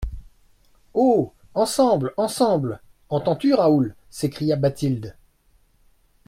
[0.95, 1.31] Oh!
[1.53, 2.81] ensemble, ensemble!
[3.09, 3.93] entends-tu Raoul?
[4.09, 5.15] s'écria Bathilde.